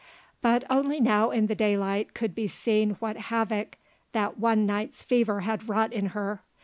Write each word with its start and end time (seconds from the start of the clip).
But 0.41 0.63
only 0.67 0.99
now 0.99 1.29
in 1.29 1.45
the 1.45 1.53
daylight 1.53 2.15
could 2.15 2.33
be 2.33 2.47
seen 2.47 2.95
what 2.95 3.17
havoc 3.17 3.77
that 4.13 4.39
one 4.39 4.65
night's 4.65 5.03
fever 5.03 5.41
had 5.41 5.69
wrought 5.69 5.93
in 5.93 6.07
her. 6.07 6.41